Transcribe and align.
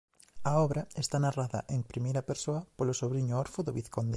A 0.49 0.53
obra 0.65 0.83
está 1.03 1.17
narrada 1.19 1.59
en 1.75 1.81
primeira 1.91 2.25
persoa 2.29 2.61
polo 2.77 2.97
sobriño 3.01 3.35
orfo 3.43 3.59
do 3.63 3.75
vizconde. 3.79 4.09